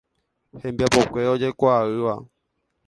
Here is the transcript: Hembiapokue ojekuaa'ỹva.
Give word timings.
Hembiapokue 0.61 1.23
ojekuaa'ỹva. 1.33 2.13